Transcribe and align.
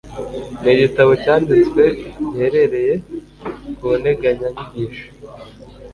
Ni 0.61 0.69
igitabo 0.75 1.11
cyanditswe 1.23 1.83
gihereye 2.31 2.93
ku 3.77 3.87
nteganya 3.99 4.47
nyigisho 4.55 5.07